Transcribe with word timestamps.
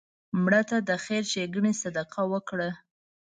مړه 0.43 0.61
ته 0.69 0.77
د 0.87 0.89
خیر 1.03 1.23
ښیګڼې 1.31 1.71
صدقه 1.81 2.21
وکړه 2.31 2.69